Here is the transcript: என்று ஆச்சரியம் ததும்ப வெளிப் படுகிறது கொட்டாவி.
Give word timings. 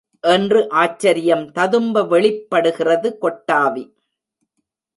என்று 0.21 0.69
ஆச்சரியம் 0.69 1.51
ததும்ப 1.51 2.03
வெளிப் 2.03 2.49
படுகிறது 2.49 3.17
கொட்டாவி. 3.21 3.93